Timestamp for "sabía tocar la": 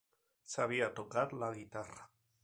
0.45-1.51